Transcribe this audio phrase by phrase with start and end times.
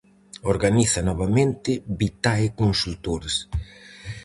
[0.53, 3.35] Organiza novamente Vitae Consultores.